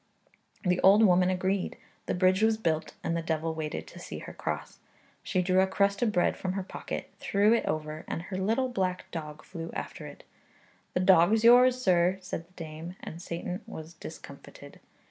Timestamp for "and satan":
13.03-13.61